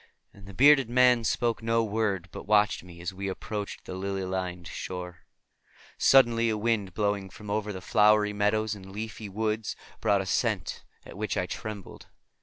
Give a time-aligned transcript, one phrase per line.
[0.33, 4.23] And the bearded man spoke no word, but watched me as we approached the lily
[4.23, 5.19] lined shore.
[5.99, 10.83] Suddenly a wind blowing from over the flowery meadows and leafy woods brought a scent
[11.05, 12.07] at which I trembled.